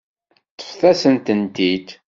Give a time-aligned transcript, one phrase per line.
[0.57, 1.87] Ṭṭfet-asent-tent-id.